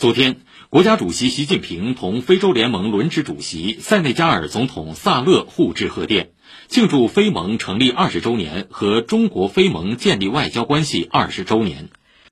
[0.00, 0.38] 昨天
[0.70, 6.30] 国家主席习近平同非洲联盟轮值主席塞内加尔总统萨勒互致贺电
[6.68, 11.90] 庆祝非盟成立二十周年和中国非盟建立外交关系二十周年。